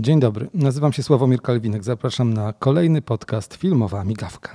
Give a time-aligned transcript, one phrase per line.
[0.00, 1.84] Dzień dobry, nazywam się Sławomir Kalwinek.
[1.84, 4.52] Zapraszam na kolejny podcast Filmowa Migawka.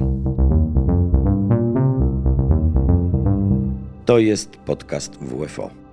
[4.05, 5.84] To jest podcast WFO.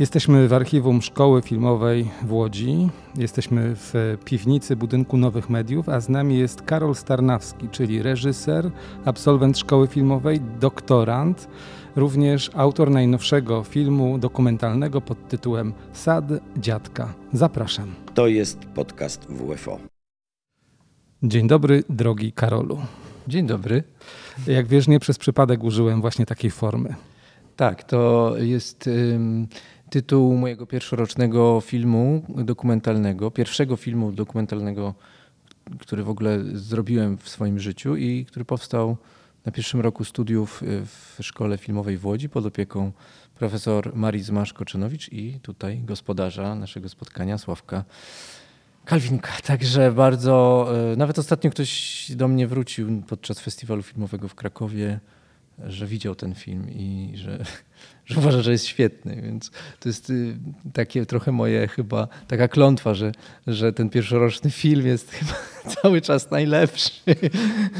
[0.00, 2.88] Jesteśmy w archiwum Szkoły Filmowej w Łodzi.
[3.16, 8.70] Jesteśmy w piwnicy budynku Nowych Mediów, a z nami jest Karol Starnawski, czyli reżyser,
[9.04, 11.48] absolwent Szkoły Filmowej, doktorant,
[11.96, 16.24] również autor najnowszego filmu dokumentalnego pod tytułem Sad
[16.56, 17.14] Dziadka.
[17.32, 17.94] Zapraszam.
[18.14, 19.78] To jest podcast WFO.
[21.22, 22.78] Dzień dobry, drogi Karolu.
[23.28, 23.82] Dzień dobry.
[24.46, 26.94] Jak wiesz, nie przez przypadek użyłem właśnie takiej formy.
[27.60, 29.48] Tak, to jest ym,
[29.90, 34.94] tytuł mojego pierwszorocznego filmu dokumentalnego, pierwszego filmu dokumentalnego,
[35.78, 38.96] który w ogóle zrobiłem w swoim życiu i który powstał
[39.46, 42.92] na pierwszym roku studiów y, w Szkole Filmowej w Łodzi pod opieką
[43.38, 47.84] profesor Marii Zmaszko-Czynowicz i tutaj gospodarza naszego spotkania, Sławka
[48.84, 49.32] Kalwinka.
[49.44, 55.00] Także bardzo, y, nawet ostatnio ktoś do mnie wrócił podczas festiwalu filmowego w Krakowie,
[55.58, 57.44] że widział ten film i że,
[58.10, 59.22] że uważa, że jest świetny.
[59.22, 60.36] Więc to jest y,
[60.72, 63.12] takie trochę moje chyba taka klątwa, że,
[63.46, 65.32] że ten pierwszoroczny film jest chyba
[65.74, 66.90] cały czas najlepszy.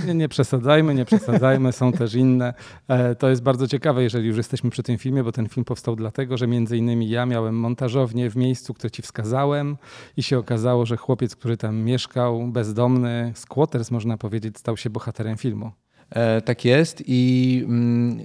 [0.07, 2.55] Nie, nie przesadzajmy, nie przesadzajmy, są też inne.
[2.89, 5.97] E, To jest bardzo ciekawe, jeżeli już jesteśmy przy tym filmie, bo ten film powstał
[5.97, 9.77] dlatego, że między innymi ja miałem montażownię w miejscu, które ci wskazałem
[10.17, 15.37] i się okazało, że chłopiec, który tam mieszkał, bezdomny, squatters można powiedzieć, stał się bohaterem
[15.37, 15.71] filmu.
[16.11, 18.21] E, tak jest I, mm,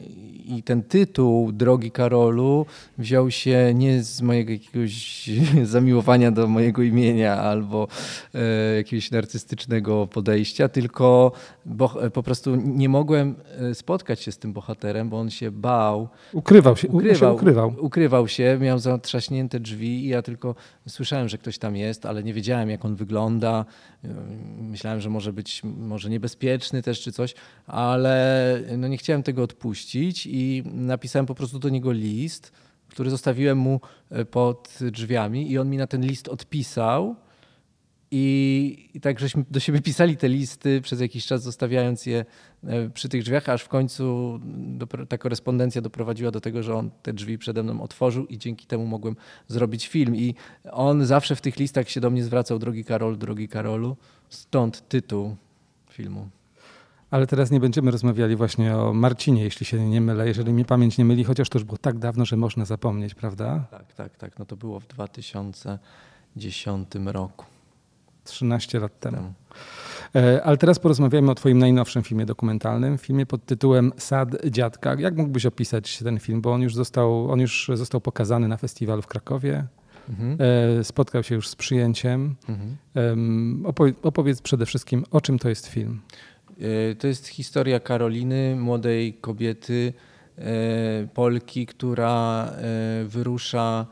[0.46, 2.66] i ten tytuł Drogi Karolu
[2.98, 5.30] wziął się nie z mojego jakiegoś
[5.64, 7.88] zamiłowania do mojego imienia albo
[8.34, 11.32] e, jakiegoś narcystycznego podejścia, tylko
[11.66, 16.10] bo, po prostu nie mogłem e, spotkać się z tym bohaterem, bo on się bał.
[16.34, 17.32] Ukrywał się, ukrywał.
[17.32, 17.76] się ukrywał.
[17.80, 20.56] ukrywał się, miał zatrzaśnięte drzwi i ja tylko
[20.88, 23.66] słyszałem, że ktoś tam jest, ale nie wiedziałem jak on wygląda.
[24.58, 27.34] Myślałem, że może być może niebezpieczny też czy coś,
[27.76, 32.52] ale no nie chciałem tego odpuścić i napisałem po prostu do niego list,
[32.88, 37.16] który zostawiłem mu e, pod drzwiami i on mi na ten list odpisał.
[38.12, 42.26] I, I tak żeśmy do siebie pisali te listy przez jakiś czas, zostawiając je
[42.64, 46.92] e, przy tych drzwiach, aż w końcu do, ta korespondencja doprowadziła do tego, że on
[47.02, 49.16] te drzwi przede mną otworzył i dzięki temu mogłem
[49.48, 50.16] zrobić film.
[50.16, 50.36] I
[50.72, 53.98] on zawsze w tych listach się do mnie zwracał, drogi Karol, drogi Karolu,
[54.30, 55.36] stąd tytuł
[55.90, 56.30] filmu.
[57.16, 60.98] Ale teraz nie będziemy rozmawiali właśnie o Marcinie, jeśli się nie mylę, jeżeli mi pamięć
[60.98, 63.68] nie myli, chociaż to już było tak dawno, że można zapomnieć, prawda?
[63.72, 64.40] Tak, tak, tak.
[64.40, 67.46] No to było w 2010 roku.
[68.24, 69.18] 13 lat temu.
[69.18, 69.34] Temu.
[70.16, 74.96] E, Ale teraz porozmawiajmy o Twoim najnowszym filmie dokumentalnym, filmie pod tytułem Sad Dziadka.
[75.00, 76.42] Jak mógłbyś opisać ten film?
[76.42, 79.66] Bo on już został, on już został pokazany na festiwalu w Krakowie.
[80.10, 80.38] Mhm.
[80.80, 82.36] E, Spotkał się już z przyjęciem.
[82.50, 82.76] Mhm.
[84.04, 86.02] Opowiedz przede wszystkim, o czym to jest film.
[86.60, 89.94] E, To jest historia Karoliny, młodej kobiety,
[90.38, 93.86] e, Polki, która e, wyrusza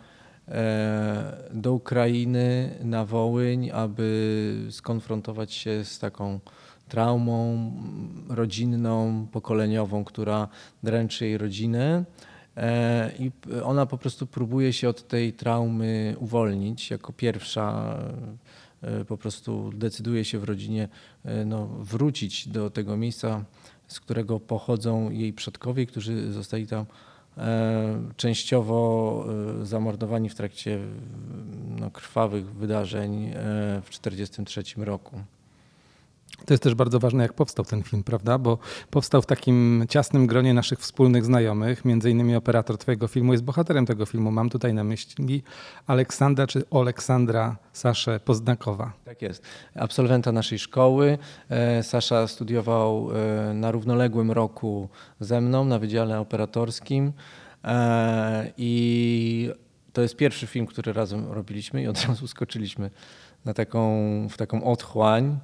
[1.54, 6.40] do Ukrainy na Wołyń, aby skonfrontować się z taką
[6.88, 7.72] traumą
[8.30, 10.48] rodzinną, pokoleniową, która
[10.84, 12.04] dręczy jej rodzinę.
[13.20, 13.32] I
[13.64, 17.98] ona po prostu próbuje się od tej traumy uwolnić jako pierwsza.
[19.08, 20.88] Po prostu decyduje się w rodzinie
[21.46, 23.46] no, wrócić do tego miejsca,
[23.88, 26.86] z którego pochodzą jej przodkowie, którzy zostali tam
[27.38, 29.26] e, częściowo
[29.62, 30.80] e, zamordowani w trakcie
[31.80, 33.32] no, krwawych wydarzeń e,
[33.82, 35.20] w 1943 roku.
[36.46, 38.38] To jest też bardzo ważne, jak powstał ten film, prawda?
[38.38, 38.58] Bo
[38.90, 41.86] powstał w takim ciasnym gronie naszych wspólnych znajomych.
[41.86, 44.32] Między innymi operator Twojego filmu jest bohaterem tego filmu.
[44.32, 45.44] Mam tutaj na myśli
[45.88, 48.94] Aleksandra czy Oleksandra Saszę Poznakowa.
[49.06, 49.44] Tak jest.
[49.76, 51.18] Absolwenta naszej szkoły.
[51.50, 54.90] E, Sasza studiował e, na równoległym roku
[55.20, 57.14] ze mną na Wydziale Operatorskim
[57.64, 59.52] E, i
[59.94, 62.90] to jest pierwszy film, który razem robiliśmy i od razu skoczyliśmy
[63.46, 65.40] na taką, w taką otchłań.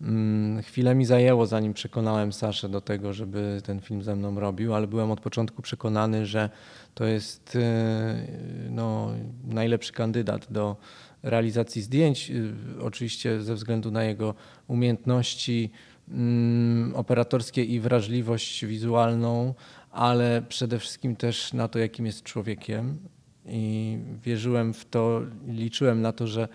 [0.00, 4.74] Mm, Chwilę mi zajęło, zanim przekonałem Saszę do tego, żeby ten film ze mną robił,
[4.74, 6.50] ale byłem od początku przekonany, że
[6.94, 8.26] to jest e,
[8.70, 9.10] no,
[9.44, 10.76] najlepszy kandydat do
[11.22, 12.30] realizacji zdjęć.
[12.30, 14.34] Y, Oczywiście ze względu na jego
[14.68, 15.70] umiejętności
[16.08, 19.54] mm, operatorskie i wrażliwość wizualną,
[19.90, 22.98] ale przede wszystkim też na to, jakim jest człowiekiem.
[23.46, 26.48] I wierzyłem w to, liczyłem na to, że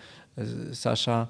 [0.70, 1.26] y, Sasza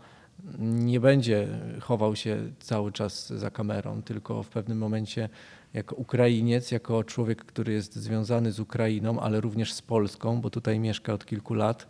[0.59, 1.49] nie będzie
[1.81, 5.29] chował się cały czas za kamerą, tylko w pewnym momencie
[5.75, 10.79] jako Ukrainiec, jako człowiek, który jest związany z Ukrainą, ale również z Polską, bo tutaj
[10.79, 11.87] mieszka od kilku lat,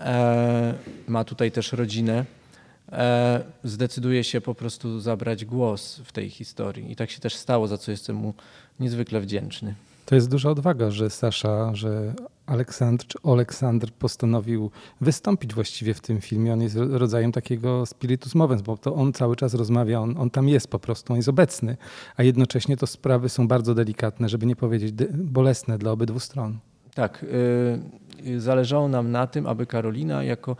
[0.00, 0.74] e,
[1.08, 2.24] ma tutaj też rodzinę,
[2.92, 6.92] e, zdecyduje się po prostu zabrać głos w tej historii.
[6.92, 8.34] I tak się też stało, za co jestem mu
[8.80, 9.74] niezwykle wdzięczny.
[10.08, 12.14] To jest duża odwaga, że Sasza, że
[12.46, 14.70] Aleksandr czy Oleksandr postanowił
[15.00, 16.52] wystąpić właściwie w tym filmie.
[16.52, 20.48] On jest rodzajem takiego spiritus movens, bo to on cały czas rozmawia, on, on tam
[20.48, 21.76] jest po prostu, on jest obecny,
[22.16, 26.58] a jednocześnie to sprawy są bardzo delikatne, żeby nie powiedzieć bolesne dla obydwu stron.
[26.94, 27.24] Tak.
[28.26, 30.52] Y, zależało nam na tym, aby Karolina jako.
[30.52, 30.56] Y,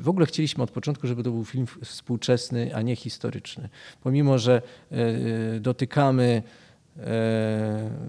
[0.00, 3.68] w ogóle chcieliśmy od początku, żeby to był film współczesny, a nie historyczny.
[4.02, 4.62] Pomimo, że
[5.56, 6.42] y, dotykamy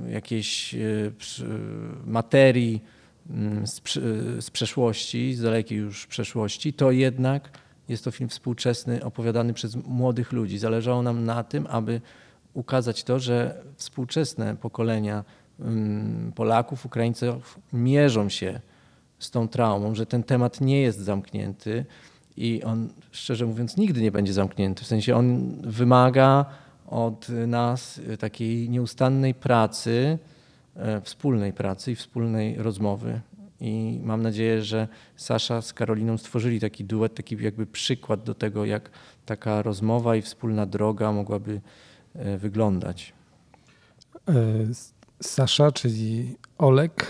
[0.10, 0.76] jakiejś
[2.06, 2.84] materii
[3.30, 3.82] mm, z,
[4.46, 7.50] z przeszłości, z dalekiej już przeszłości, to jednak
[7.90, 10.58] jest to film współczesny, opowiadany przez młodych ludzi.
[10.58, 12.02] Zależało nam na tym, aby
[12.54, 15.24] ukazać to, że współczesne pokolenia
[16.36, 18.60] Polaków, Ukraińców mierzą się
[19.20, 21.86] z tą traumą, że ten temat nie jest zamknięty
[22.38, 24.84] i on, szczerze mówiąc, nigdy nie będzie zamknięty.
[24.84, 26.46] W sensie on wymaga
[26.88, 30.18] od nas takiej nieustannej pracy,
[30.76, 33.22] e, wspólnej pracy i wspólnej rozmowy.
[33.62, 38.66] I mam nadzieję, że Sasza z Karoliną stworzyli taki duet, taki jakby przykład do tego,
[38.66, 38.90] jak
[39.26, 41.62] taka rozmowa i wspólna droga mogłaby
[42.16, 43.14] e, wyglądać.
[45.22, 47.08] Sasza, czyli Olek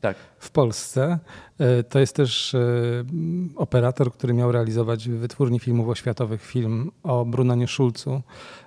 [0.00, 0.16] tak.
[0.38, 1.18] w Polsce.
[1.58, 2.60] E, to jest też e,
[3.56, 8.22] operator, który miał realizować w wytwórni filmów oświatowych film o Brunanie Szulcu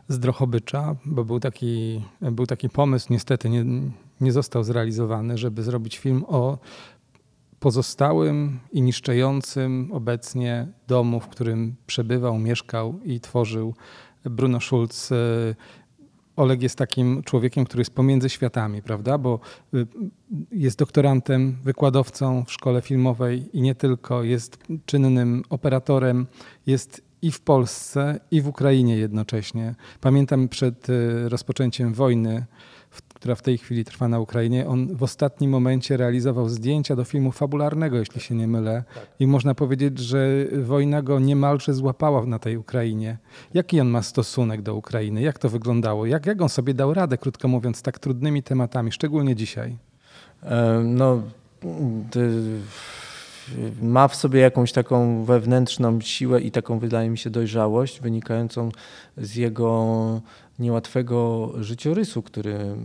[0.08, 3.66] z Drochobycza, bo był taki, był taki pomysł, niestety nie,
[4.22, 6.58] nie został zrealizowany, żeby zrobić film o
[7.60, 13.74] pozostałym i niszczejącym obecnie domu, w którym przebywał, mieszkał i tworzył
[14.26, 15.16] Bruno Schulz e,
[16.36, 19.18] Oleg jest takim człowiekiem, który jest pomiędzy światami, prawda?
[19.18, 19.40] Bo
[19.74, 19.88] y,
[20.52, 26.28] jest doktorantem, wykładowcą w szkole filmowej i nie tylko, jest czynnym operatorem,
[26.66, 29.76] jest i w Polsce, i w Ukrainie jednocześnie.
[30.02, 32.46] Pamiętam przed y, rozpoczęciem wojny
[33.26, 37.32] która w tej chwili trwa na Ukrainie, on w ostatnim momencie realizował zdjęcia do filmu
[37.32, 38.84] fabularnego, jeśli się nie mylę.
[38.96, 39.08] Tak.
[39.20, 40.28] I można powiedzieć, że
[40.64, 43.18] wojna go niemalże złapała na tej Ukrainie.
[43.54, 45.22] Jaki on ma stosunek do Ukrainy?
[45.22, 46.06] Jak to wyglądało?
[46.06, 49.78] Jak, jak on sobie dał radę, krótko mówiąc, tak trudnymi tematami, szczególnie dzisiaj?
[50.84, 51.22] No,
[53.82, 58.70] ma w sobie jakąś taką wewnętrzną siłę i taką, wydaje mi się, dojrzałość wynikającą
[59.18, 60.22] z jego
[60.60, 62.76] niełatwego życiorysu, który,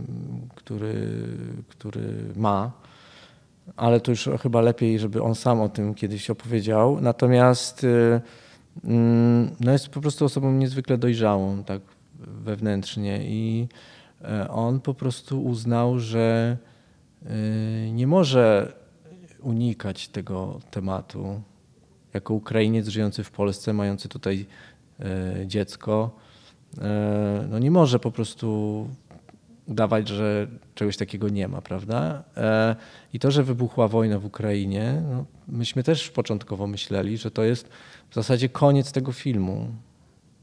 [0.55, 1.07] który,
[1.67, 2.71] który ma.
[3.75, 7.01] Ale to już chyba lepiej, żeby on sam o tym kiedyś opowiedział.
[7.01, 8.21] Natomiast y,
[8.83, 11.81] mm, no jest po prostu osobą niezwykle dojrzałą, tak
[12.19, 13.19] wewnętrznie.
[13.23, 13.67] I
[14.21, 16.57] e, on po prostu uznał, że
[17.23, 18.73] y, nie może
[19.41, 21.41] unikać tego tematu.
[22.13, 24.45] Jako Ukrainiec żyjący w Polsce, mający tutaj
[24.99, 26.11] e, dziecko,
[27.49, 28.87] no nie może po prostu
[29.67, 32.23] udawać, że czegoś takiego nie ma, prawda?
[32.37, 32.75] E,
[33.13, 37.69] I to, że wybuchła wojna w Ukrainie, no myśmy też początkowo myśleli, że to jest
[38.09, 39.67] w zasadzie koniec tego filmu.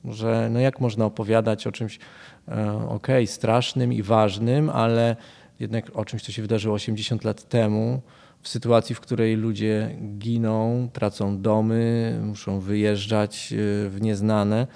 [0.04, 1.98] Że no jak można opowiadać o czymś,
[2.46, 5.16] okej, okay, strasznym i ważnym, ale
[5.60, 8.02] jednak o czymś, co się wydarzyło 80 lat temu,
[8.42, 13.56] w sytuacji, w której ludzie giną, tracą domy, muszą wyjeżdżać e,
[13.88, 14.66] w nieznane,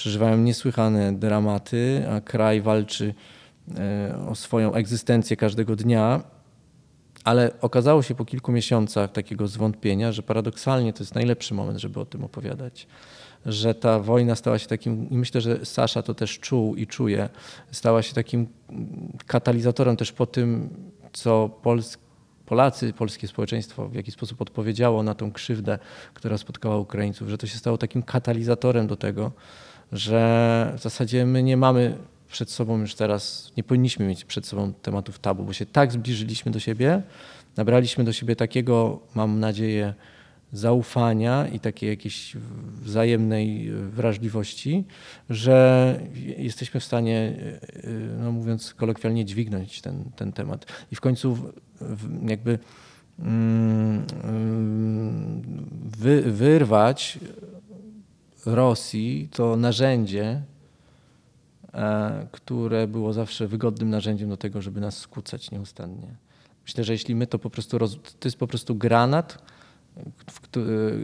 [0.00, 3.14] przeżywają niesłychane dramaty, a kraj walczy
[3.78, 6.22] e, o swoją egzystencję każdego dnia.
[7.24, 12.00] Ale okazało się po kilku miesiącach takiego zwątpienia, że paradoksalnie to jest najlepszy moment, żeby
[12.00, 12.86] o tym opowiadać.
[13.46, 17.28] Że ta wojna stała się takim, i myślę, że Sasza to też czuł i czuje,
[17.70, 18.46] stała się takim
[19.26, 20.68] katalizatorem też po tym,
[21.12, 21.50] co
[22.46, 25.78] Polacy, polskie społeczeństwo w jakiś sposób odpowiedziało na tą krzywdę,
[26.14, 29.32] która spotkała Ukraińców, że to się stało takim katalizatorem do tego,
[29.92, 31.96] że w zasadzie my nie mamy
[32.28, 36.52] przed sobą już teraz, nie powinniśmy mieć przed sobą tematów tabu, bo się tak zbliżyliśmy
[36.52, 37.02] do siebie,
[37.56, 39.94] nabraliśmy do siebie takiego, mam nadzieję,
[40.52, 42.36] zaufania i takiej jakiejś
[42.82, 44.84] wzajemnej wrażliwości,
[45.30, 46.00] że
[46.36, 47.36] jesteśmy w stanie,
[48.20, 50.66] no mówiąc kolokwialnie, dźwignąć ten, ten temat.
[50.92, 51.38] I w końcu
[52.26, 52.58] jakby
[53.18, 54.06] mm,
[55.98, 57.18] wy, wyrwać
[58.46, 60.42] Rosji to narzędzie,
[61.74, 66.14] e, które było zawsze wygodnym narzędziem do tego, żeby nas skłócać nieustannie.
[66.62, 69.38] Myślę, że jeśli my to po prostu, roz, to jest po prostu granat,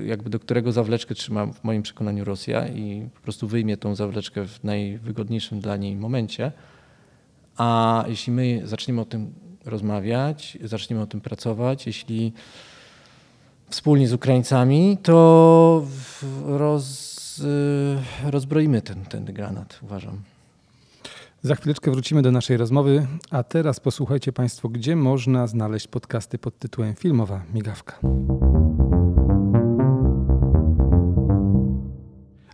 [0.04, 4.46] jakby do którego zawleczkę trzyma w moim przekonaniu Rosja i po prostu wyjmie tą zawleczkę
[4.46, 6.52] w najwygodniejszym dla niej momencie.
[7.56, 12.32] A jeśli my zaczniemy o tym rozmawiać, zaczniemy o tym pracować, jeśli
[13.70, 15.86] wspólnie z Ukraińcami, to
[16.44, 17.15] roz,
[18.24, 20.22] rozbroimy ten, ten granat, uważam.
[21.42, 26.58] Za chwileczkę wrócimy do naszej rozmowy, a teraz posłuchajcie Państwo, gdzie można znaleźć podcasty pod
[26.58, 27.98] tytułem Filmowa Migawka.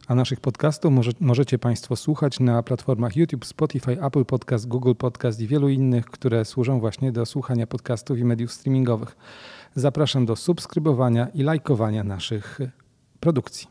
[0.09, 5.41] A naszych podcastów może, możecie Państwo słuchać na platformach YouTube, Spotify, Apple Podcast, Google Podcast
[5.41, 9.17] i wielu innych, które służą właśnie do słuchania podcastów i mediów streamingowych.
[9.75, 12.59] Zapraszam do subskrybowania i lajkowania naszych
[13.21, 13.69] produkcji.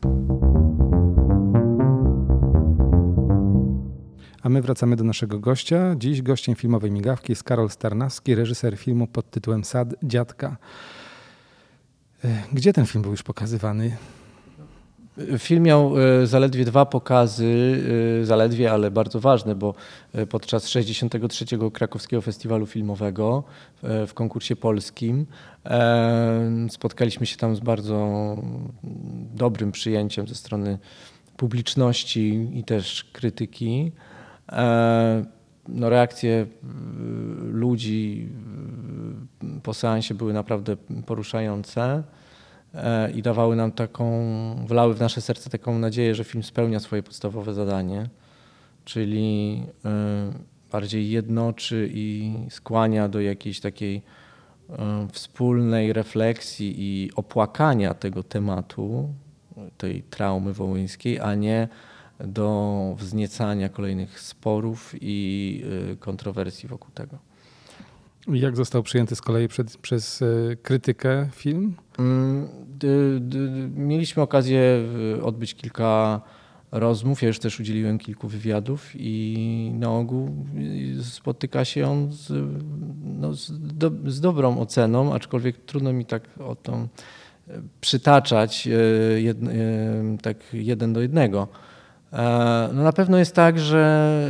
[4.44, 5.96] A my wracamy do naszego gościa.
[5.98, 10.58] Dziś gościem filmowej migawki jest Karol Starnawski, reżyser filmu pod tytułem Sad Dziadka.
[12.26, 13.98] E, gdzie ten film był już pokazywany?
[15.38, 17.82] Film miał e, zaledwie dwa pokazy,
[18.22, 19.74] e, zaledwie, ale bardzo ważne, bo
[20.30, 21.46] podczas 63.
[21.74, 23.44] Krakowskiego Festiwalu Filmowego
[23.84, 25.26] w konkursie polskim
[26.70, 28.36] spotkaliśmy się tam z bardzo
[29.34, 30.80] dobrym przyjęciem ze strony
[31.38, 33.92] publiczności i też krytyki.
[34.52, 35.26] E,
[35.68, 36.46] no, reakcje e,
[37.44, 38.30] ludzi
[39.44, 42.04] e, po seansie były naprawdę poruszające
[43.16, 44.06] i dawały nam taką,
[44.68, 48.10] wlały w nasze serce taką nadzieję, że film spełnia swoje podstawowe zadanie,
[48.86, 49.64] czyli
[50.72, 54.02] bardziej jednoczy i skłania do jakiejś takiej
[55.12, 59.10] wspólnej refleksji i opłakania tego tematu,
[59.78, 61.68] tej traumy wołyńskiej, a nie
[62.28, 67.18] do wzniecania kolejnych sporów i y, kontrowersji wokół tego.
[68.28, 71.76] Jak został przyjęty z kolei przed, przez y, krytykę film?
[72.00, 72.48] Mm,
[73.76, 74.84] mieliśmy okazję
[75.18, 76.22] y, odbyć kilka
[76.72, 77.22] rozmów.
[77.22, 80.46] Ja już też udzieliłem kilku wywiadów i na ogół
[81.04, 82.32] spotyka się on z,
[83.04, 86.88] no, z, do, z dobrą oceną, aczkolwiek trudno mi tak o tą
[87.82, 88.68] przytaczać
[89.18, 89.38] jed,
[90.22, 91.48] tak jeden do jednego.
[92.14, 94.26] E, no na pewno jest tak, że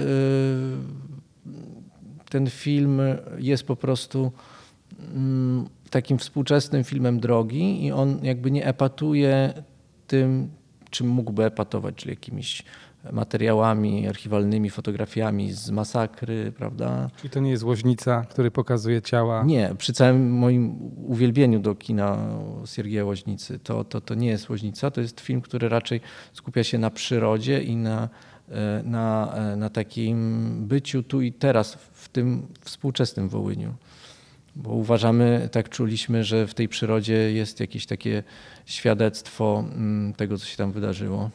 [1.48, 3.02] y, ten film
[3.38, 4.32] jest po prostu
[5.16, 9.54] mm, takim współczesnym filmem drogi i on jakby nie epatuje
[10.08, 10.50] tym,
[10.90, 12.64] czym mógłby epatować, czyli jakimiś
[13.12, 17.10] materiałami archiwalnymi, fotografiami z masakry, prawda?
[17.18, 19.44] Czyli to nie jest Łoźnica, który pokazuje ciała?
[19.44, 20.76] Nie, przy całym moim
[21.08, 22.18] uwielbieniu do kina
[22.66, 26.02] Siergieja Łoźnicy, to, to, to nie jest Łoźnica, to jest film, który raczej
[26.34, 28.10] skupia się na przyrodzie i na,
[28.50, 33.74] e, na, e, na takim byciu tu i teraz, w tym współczesnym Wołyniu.
[34.56, 38.24] Bo uważamy, tak czuliśmy, że w tej przyrodzie jest jakieś takie
[38.66, 41.30] świadectwo mm, tego, co się tam wydarzyło.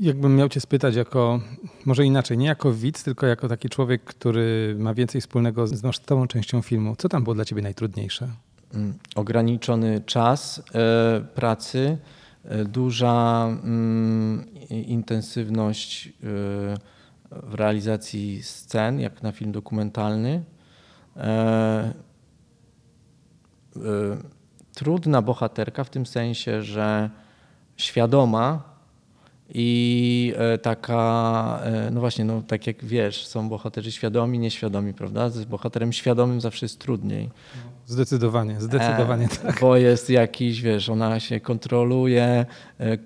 [0.00, 1.40] Jakbym miał Cię spytać, jako,
[1.84, 6.26] może inaczej, nie jako widz, tylko jako taki człowiek, który ma więcej wspólnego z tą
[6.26, 8.28] częścią filmu, co tam było dla Ciebie najtrudniejsze?
[8.74, 11.98] Mm, ograniczony czas e, pracy,
[12.44, 16.10] e, duża mm, intensywność e,
[17.30, 20.44] w realizacji scen, jak na film dokumentalny.
[24.74, 27.10] Trudna bohaterka w tym sensie, że
[27.76, 28.69] świadoma
[29.54, 35.28] i e, taka, e, no właśnie, no tak jak wiesz, są bohaterzy świadomi, nieświadomi, prawda?
[35.28, 37.30] Z bohaterem świadomym zawsze jest trudniej.
[37.86, 39.60] Zdecydowanie, zdecydowanie e, tak.
[39.60, 42.46] Bo jest jakiś, wiesz, ona się kontroluje e,
[42.80, 42.98] e,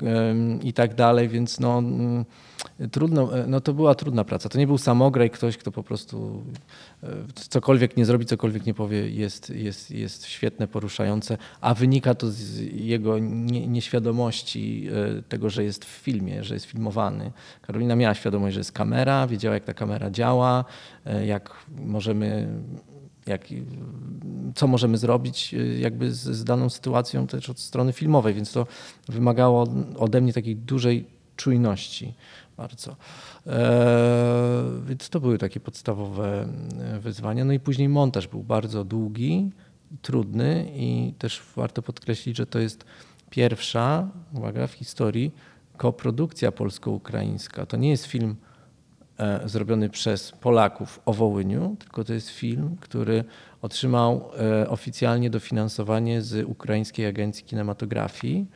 [0.62, 2.24] i tak dalej, więc no mm,
[2.90, 4.48] trudno, e, no to była trudna praca.
[4.48, 6.42] To nie był samograj, ktoś, kto po prostu
[7.34, 12.58] cokolwiek nie zrobi, cokolwiek nie powie, jest, jest, jest świetne, poruszające, a wynika to z
[12.73, 17.32] jego nie, nieświadomości e, tego, że jest w filmie, że jest filmowany.
[17.62, 20.64] Karolina miała świadomość, że jest kamera, wiedziała, jak ta kamera działa,
[21.26, 22.49] jak możemy
[23.26, 23.44] jak,
[24.54, 28.66] co możemy zrobić jakby z, z, daną sytuacją też od strony filmowej, więc to
[29.08, 31.06] wymagało ode mnie takiej dużej
[31.37, 32.14] czujności
[32.56, 32.96] bardzo.
[33.46, 36.49] E, więc to były takie podstawowe
[36.80, 37.44] e, wyzwania.
[37.44, 39.50] No i później montaż był bardzo długi,
[40.02, 42.84] trudny i też warto podkreślić, że to jest
[43.30, 45.34] pierwsza, uwaga, w historii
[45.76, 47.66] koprodukcja polsko-ukraińska.
[47.66, 48.37] To nie jest film
[49.18, 53.25] e, zrobiony przez Polaków o Wołyniu, tylko to jest film, który
[53.62, 54.30] otrzymał
[54.68, 58.46] oficjalnie dofinansowanie z Ukraińskiej Agencji Kinematografii.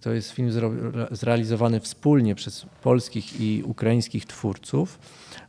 [0.00, 0.50] To jest film
[1.10, 4.98] zrealizowany wspólnie przez polskich i ukraińskich twórców.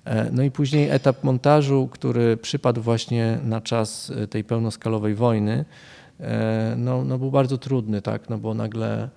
[0.05, 5.65] E, no i później etap montażu, który przypadł właśnie na czas e, tej pełnoskalowej wojny,
[6.19, 8.29] e, no, no był bardzo trudny, tak?
[8.29, 9.09] no bo nagle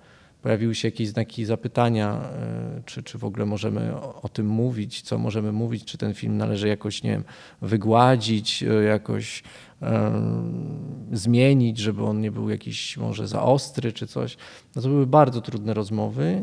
[0.43, 5.17] pojawiły się jakieś znaki zapytania, e, czy, czy w ogóle możemy o, tym mówić, co
[5.17, 7.23] możemy mówić, czy ten film należy jakoś, nie wiem,
[7.61, 9.43] wygładzić, e, jakoś
[11.11, 14.37] zmienić, żeby on nie był jakiś może za ostry czy coś.
[14.75, 16.41] No to były bardzo trudne rozmowy,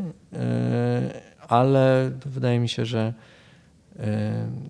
[1.47, 3.13] ale wydaje mi się, że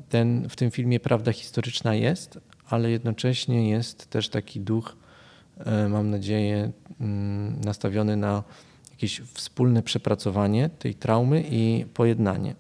[0.10, 4.96] ten, w tym filmie prawda historyczna jest, ale jednocześnie jest też taki duch,
[5.90, 8.44] mam nadzieję, mm, nastawiony na
[9.01, 12.55] jakieś wspólne przepracowanie tej traumy i pojednanie.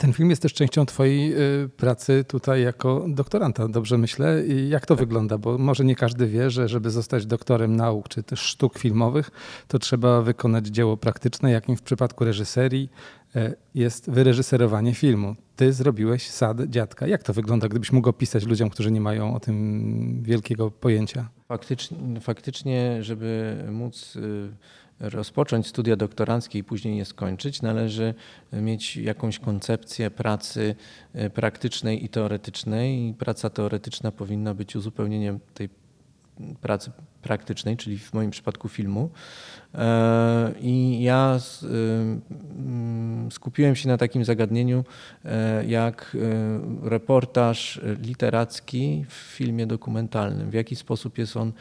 [0.00, 1.32] Ten film jest też częścią Twojej
[1.64, 4.46] y, pracy tutaj jako doktoranta, dobrze myślę.
[4.46, 5.38] I jak to wygląda?
[5.38, 9.30] Bo może nie każdy wie, że żeby zostać doktorem nauk czy też sztuk filmowych,
[9.68, 12.90] to trzeba wykonać dzieło praktyczne, jakim w przypadku reżyserii
[13.36, 15.36] y, jest wyreżyserowanie filmu.
[15.56, 17.06] Ty zrobiłeś sad dziadka.
[17.06, 21.28] Jak to wygląda, gdybyś mógł opisać ludziom, którzy nie mają o tym wielkiego pojęcia?
[21.48, 24.50] Faktycznie, faktycznie żeby móc y,
[25.00, 28.14] rozpocząć studia doktoranckie i później je skończyć, należy
[28.52, 30.74] mieć jakąś koncepcję pracy
[31.14, 33.08] y, praktycznej i teoretycznej.
[33.08, 35.68] I praca teoretyczna powinna być uzupełnieniem tej
[36.60, 36.90] pracy
[37.22, 39.10] praktycznej, czyli w moim przypadku filmu.
[39.74, 44.84] E, I ja mm, skupiłem się na takim zagadnieniu
[45.24, 46.16] e, jak
[46.84, 50.50] e, reportaż literacki w filmie dokumentalnym.
[50.50, 51.52] W jaki sposób jest on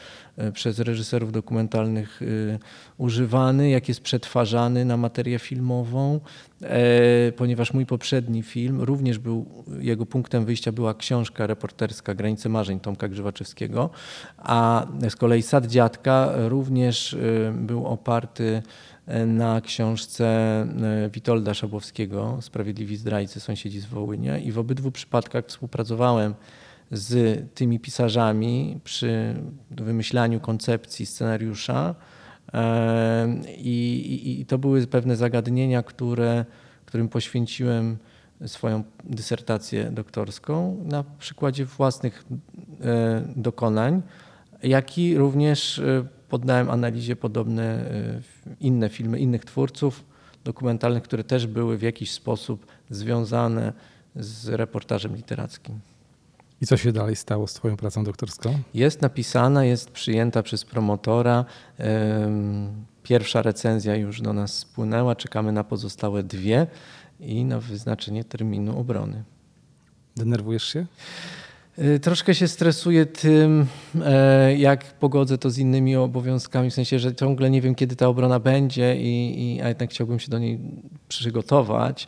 [0.54, 2.22] przez reżyserów dokumentalnych
[2.98, 6.20] używany, jak jest przetwarzany na materię filmową,
[7.36, 9.46] ponieważ mój poprzedni film również był,
[9.80, 13.90] jego punktem wyjścia była książka reporterska Granice Marzeń Tomka Grzywaczewskiego,
[14.38, 17.18] a z kolei Sad Dziadka również
[17.54, 18.62] był oparty
[19.08, 24.38] e, na książce e, Witolda Szabłowskiego Sprawiedliwi zdrajcy, sąsiedzi z Wołynia.
[24.38, 26.36] I w obydwu przypadkach współpracowałem
[26.92, 29.36] z tymi pisarzami przy
[29.72, 31.96] wymyślaniu koncepcji scenariusza
[32.54, 33.28] e,
[33.58, 36.46] i, i, i to były pewne zagadnienia, które,
[36.86, 37.98] którym poświęciłem
[38.46, 42.26] swoją dysertację doktorską na przykładzie własnych
[43.36, 44.02] dokonań,
[44.64, 45.82] jak i również
[46.30, 48.22] poddałem analizie podobne e,
[48.60, 50.04] inne filmy innych twórców
[50.44, 53.74] dokumentalnych, które też były w jakiś sposób związane
[54.16, 55.80] z reportażem literackim.
[56.62, 58.60] I co się dalej stało z Twoją pracą doktorską?
[58.74, 61.46] Jest napisana, jest przyjęta przez promotora.
[63.04, 66.68] Pierwsza recenzja już do nas spłynęła, czekamy na pozostałe dwie
[67.20, 69.24] i na wyznaczenie terminu obrony.
[70.16, 70.86] Denerwujesz się?
[71.82, 73.68] Y, troszkę się stresuję tym,
[74.06, 78.08] e, jak pogodzę to z innymi obowiązkami, w sensie, że ciągle nie wiem, kiedy ta
[78.08, 80.60] obrona będzie, i, i a jednak chciałbym się do niej
[81.08, 82.08] przygotować.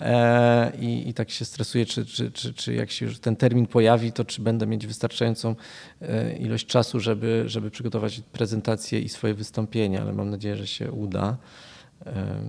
[0.00, 3.66] E, I, i tak się stresuję, czy, czy, czy, czy jak się już ten termin
[3.66, 5.56] pojawi, to czy będę mieć wystarczającą
[6.00, 10.92] e, ilość czasu, żeby, żeby przygotować prezentację i swoje wystąpienie, ale mam nadzieję, że się
[10.92, 11.36] uda.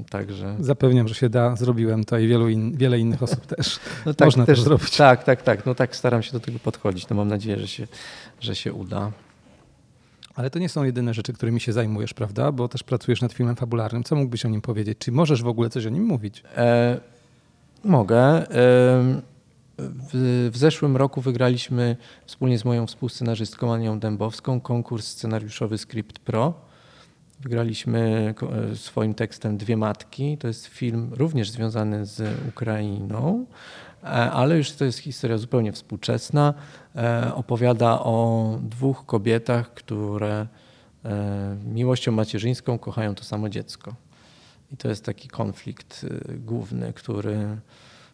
[0.09, 0.55] Także...
[0.59, 1.55] Zapewniam, że się da.
[1.55, 3.79] Zrobiłem to i wielu in, wiele innych osób też.
[4.05, 4.97] No tak, Można też, zrobić.
[4.97, 5.65] Tak, tak, tak.
[5.65, 7.09] No tak staram się do tego podchodzić.
[7.09, 7.87] No mam nadzieję, że się,
[8.39, 9.11] że się uda.
[10.35, 12.51] Ale to nie są jedyne rzeczy, którymi się zajmujesz, prawda?
[12.51, 14.03] Bo też pracujesz nad filmem fabularnym.
[14.03, 14.97] Co mógłbyś o nim powiedzieć?
[14.97, 16.43] Czy możesz w ogóle coś o nim mówić?
[16.57, 16.99] E,
[17.83, 18.19] mogę.
[18.19, 18.43] E,
[19.77, 26.53] w, w, zeszłym roku wygraliśmy wspólnie z moją współscenarzystką Anią Dębowską konkurs scenariuszowy Script Pro.
[27.43, 28.33] Wygraliśmy
[28.71, 30.37] e, swoim tekstem Dwie Matki.
[30.37, 33.45] To jest film również związany z Ukrainą,
[34.03, 36.53] e, ale już to jest historia zupełnie współczesna.
[36.95, 40.47] E, opowiada o dwóch kobietach, które
[41.65, 43.95] miłością macierzyńską kochają to samo dziecko.
[44.71, 47.57] I to jest taki konflikt główny, który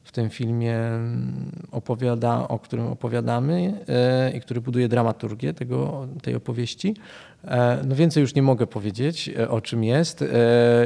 [0.09, 6.35] w tym filmie mm, opowiada, o którym opowiadamy e, i który buduje dramaturgię tego, tej
[6.35, 6.95] opowieści.
[7.43, 10.23] E, no więcej już nie mogę powiedzieć, e, o czym jest.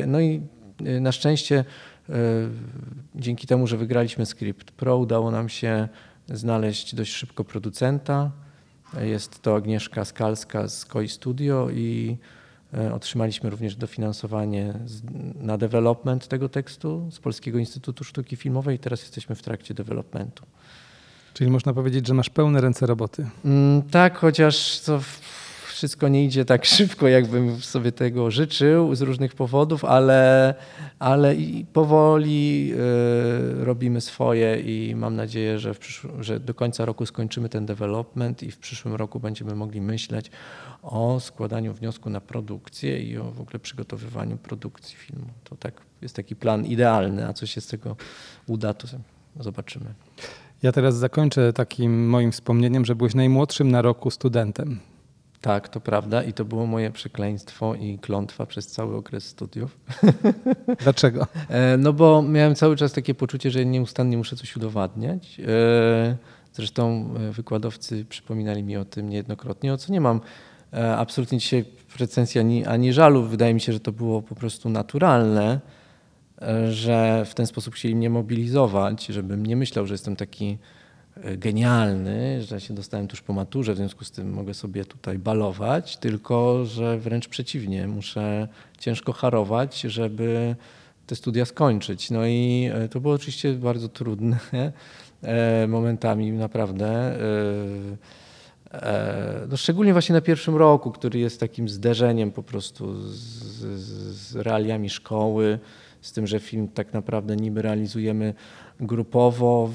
[0.07, 0.41] No i
[1.01, 1.65] na szczęście
[3.15, 5.87] dzięki temu, że wygraliśmy Script Pro, udało nam się
[6.27, 8.31] znaleźć dość szybko producenta.
[9.01, 12.17] Jest to Agnieszka Skalska z Koi Studio i
[12.93, 14.73] otrzymaliśmy również dofinansowanie
[15.35, 20.45] na development tego tekstu z Polskiego Instytutu Sztuki Filmowej i teraz jesteśmy w trakcie developmentu.
[21.33, 23.29] Czyli można powiedzieć, że masz pełne ręce roboty.
[23.45, 24.99] Mm, tak, chociaż to
[25.83, 30.53] wszystko nie idzie tak szybko, jakbym sobie tego życzył z różnych powodów, ale,
[30.99, 32.73] ale i powoli
[33.61, 35.75] y, robimy swoje i mam nadzieję, że,
[36.19, 40.31] że do końca roku skończymy ten development i w przyszłym roku będziemy mogli myśleć
[40.83, 45.27] o składaniu wniosku na produkcję i o w ogóle przygotowywaniu produkcji filmu.
[45.43, 47.95] To tak jest taki plan idealny, a co się z tego
[48.47, 48.87] uda, to
[49.39, 49.93] zobaczymy.
[50.61, 54.79] Ja teraz zakończę takim moim wspomnieniem, że byłeś najmłodszym na roku studentem.
[55.43, 59.77] Tak, to prawda i to było moje przekleństwo i klątwa przez cały okres studiów.
[60.83, 61.27] Dlaczego?
[61.49, 65.39] E, no bo miałem cały czas takie poczucie, że nieustannie muszę coś udowadniać.
[65.39, 66.17] E,
[66.53, 70.21] zresztą e, wykładowcy przypominali mi o tym niejednokrotnie, o co nie mam
[70.97, 71.65] absolutnie dzisiaj
[71.97, 73.23] pretensji ani, ani żalu.
[73.23, 75.59] Wydaje mi się, że to było po prostu naturalne,
[76.69, 80.57] że w ten sposób chcieli mnie mobilizować, żebym nie myślał, że jestem taki
[81.37, 85.97] genialny, że się dostałem tuż po maturze, w związku z tym mogę sobie tutaj balować,
[85.97, 88.47] tylko że wręcz przeciwnie, muszę
[88.79, 90.55] ciężko harować, żeby
[91.07, 92.11] te studia skończyć.
[92.11, 94.37] No i e, to było oczywiście bardzo trudne
[95.21, 97.19] e, momentami, naprawdę.
[98.71, 103.81] E, no szczególnie właśnie na pierwszym roku, który jest takim zderzeniem po prostu z, z,
[104.15, 105.59] z realiami szkoły,
[106.01, 108.33] z tym, że film tak naprawdę niby realizujemy
[108.83, 109.69] grupowo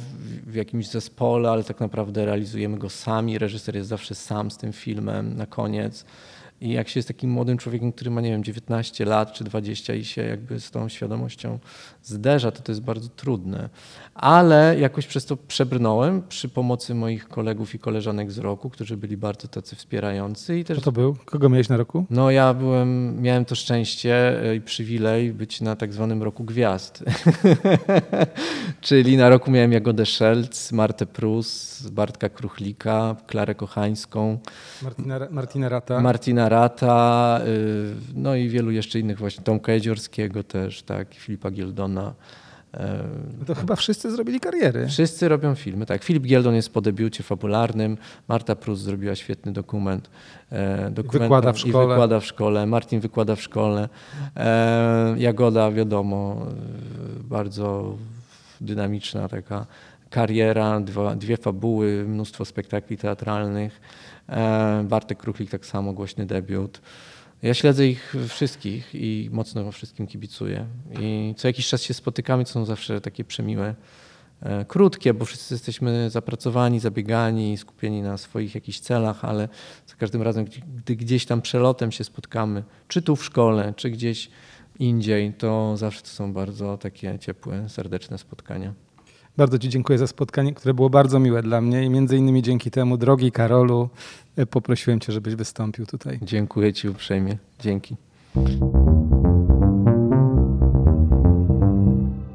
[0.46, 3.38] w, jakimś zespole, ale tak naprawdę realizujemy go sami.
[3.38, 6.04] Reżyser jest zawsze sam z tym filmem na koniec.
[6.60, 9.94] I jak się jest takim młodym człowiekiem, który ma, nie wiem, 19 lat czy 20
[9.94, 11.58] i się jakby z tą świadomością
[12.02, 13.68] zderza, to to jest bardzo trudne.
[14.14, 19.16] Ale jakoś przez to przebrnąłem przy pomocy moich kolegów i koleżanek z roku, którzy byli
[19.16, 20.58] bardzo tacy wspierający.
[20.58, 20.78] I też...
[20.78, 21.16] Kto to był?
[21.24, 22.04] Kogo miałeś na roku?
[22.10, 27.04] No ja byłem, miałem to szczęście i przywilej być na tak zwanym roku gwiazd.
[28.80, 34.38] Czyli na roku miałem Jagodę Szelc, Martę Prus, Bartka Kruchlika, Klarę Kochańską.
[34.82, 36.00] Martina, Martina Rata.
[36.00, 42.14] Martina Rata, y, no i wielu jeszcze innych właśnie, Tomka Jeziorskiego też, tak, Filipa Gieldona.
[43.38, 44.86] No to chyba wszyscy zrobili kariery.
[44.86, 46.04] Wszyscy robią filmy, tak.
[46.04, 47.96] Filip Gieldon jest po debiucie fabularnym,
[48.28, 50.10] Marta Prus zrobiła świetny dokument.
[50.50, 51.84] E, dokument wykłada w szkole.
[51.84, 53.88] I wykłada w szkole, Martin wykłada w szkole.
[54.36, 56.46] E, Jagoda, wiadomo,
[57.20, 57.96] bardzo
[58.60, 59.66] dynamiczna taka
[60.10, 63.80] kariera, dwa, dwie fabuły, mnóstwo spektakli teatralnych.
[64.28, 66.80] E, Bartek Kruchlik tak samo, głośny debiut.
[67.42, 70.66] Ja śledzę ich wszystkich i mocno wszystkim kibicuję.
[71.00, 73.74] I co jakiś czas się spotykamy, co są zawsze takie przemiłe,
[74.40, 79.48] e, krótkie, bo wszyscy jesteśmy zapracowani, zabiegani, skupieni na swoich jakichś celach, ale
[79.86, 84.30] za każdym razem, gdy gdzieś tam przelotem się spotkamy, czy tu w szkole, czy gdzieś
[84.78, 88.87] indziej, to zawsze to są bardzo takie ciepłe, serdeczne spotkania.
[89.38, 92.70] Bardzo Ci dziękuję za spotkanie, które było bardzo miłe dla mnie i między innymi dzięki
[92.70, 93.88] temu, drogi Karolu,
[94.36, 96.18] e, poprosiłem Cię, żebyś wystąpił tutaj.
[96.22, 97.38] Dziękuję Ci uprzejmie.
[97.60, 97.96] Dzięki.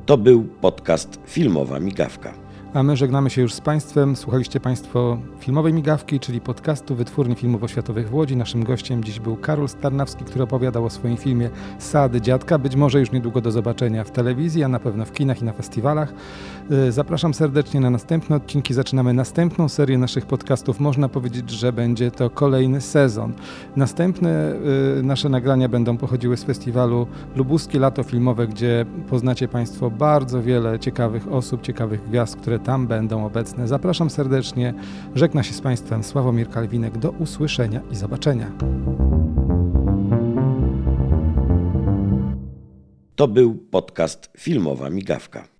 [0.05, 2.42] To był podcast Filmowa Migawka.
[2.73, 4.15] A my żegnamy się już z Państwem.
[4.15, 8.35] Słuchaliście Państwo filmowej migawki, czyli podcastu Wytwórni Filmów Oświatowych w Łodzi.
[8.35, 12.57] Naszym gościem dziś był Karol Starnawski, który opowiadał o swoim filmie Sady Dziadka.
[12.57, 15.53] Być może już niedługo do zobaczenia w telewizji, a na pewno w kinach i na
[15.53, 16.13] festiwalach.
[16.71, 18.73] Y, zapraszam serdecznie na następne odcinki.
[18.73, 20.79] Zaczynamy następną serię naszych podcastów.
[20.79, 23.33] Można powiedzieć, że będzie to kolejny sezon.
[23.75, 24.55] Następne
[24.99, 30.79] y, nasze nagrania będą pochodziły z festiwalu Lubuskie Lato Filmowe, gdzie poznacie Państwo bardzo wiele
[30.79, 33.67] ciekawych osób, ciekawych gwiazd, które tam będą obecne.
[33.67, 34.73] Zapraszam serdecznie.
[35.15, 36.97] Żegna się z Państwem Sławomir Kalwinek.
[36.97, 38.51] Do usłyszenia i zobaczenia.
[43.15, 45.52] To był podcast Filmowa Migawka.